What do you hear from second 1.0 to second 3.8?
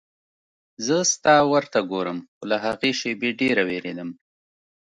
ستا ور ته ګورم خو له هغې شېبې ډېره